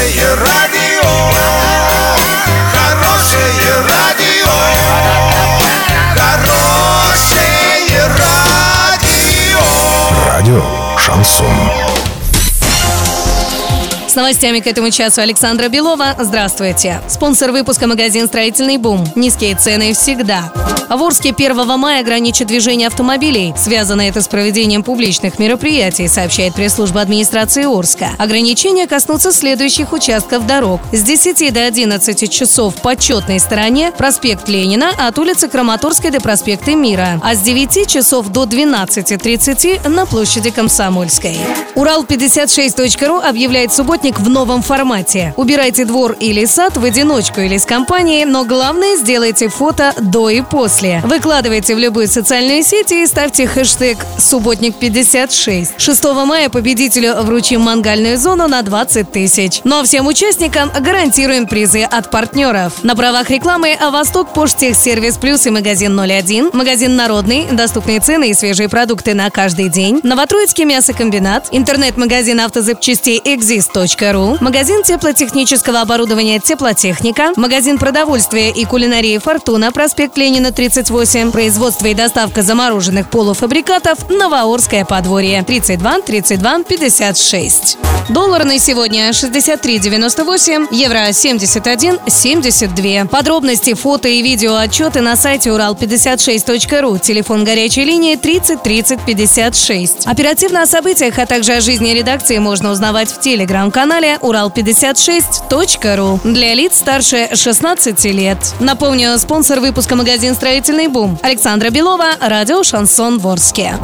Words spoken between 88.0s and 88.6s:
Доллар на